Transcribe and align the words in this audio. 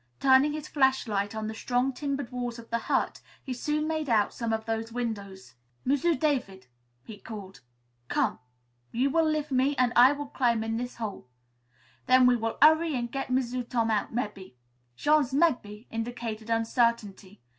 Turning 0.19 0.53
his 0.53 0.67
flashlight 0.67 1.35
on 1.35 1.45
the 1.45 1.53
strong 1.53 1.93
timbered 1.93 2.31
walls 2.31 2.57
of 2.57 2.71
the 2.71 2.79
hut, 2.79 3.21
he 3.43 3.53
soon 3.53 3.87
made 3.87 4.09
out 4.09 4.33
one 4.39 4.51
of 4.51 4.65
those 4.65 4.91
windows. 4.91 5.53
"M'sieu' 5.85 6.15
David," 6.15 6.65
he 7.03 7.19
called, 7.19 7.59
"come. 8.07 8.39
You 8.91 9.11
will 9.11 9.29
lif' 9.29 9.51
me 9.51 9.75
an' 9.75 9.93
I 9.95 10.13
will 10.13 10.25
clim' 10.25 10.63
in 10.63 10.77
this 10.77 10.95
hole. 10.95 11.27
Then 12.07 12.25
we 12.25 12.35
'urry 12.35 12.95
an' 12.95 13.09
get 13.11 13.29
M'sieu' 13.29 13.63
Tom 13.63 13.91
out, 13.91 14.11
mebbe." 14.11 14.55
Jean's 14.95 15.35
"mebbe" 15.35 15.85
indicated 15.91 16.49
uncertainty. 16.49 17.39